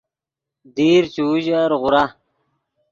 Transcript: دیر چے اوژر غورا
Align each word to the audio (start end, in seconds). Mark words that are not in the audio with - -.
دیر 0.75 1.03
چے 1.13 1.21
اوژر 1.29 1.69
غورا 1.81 2.03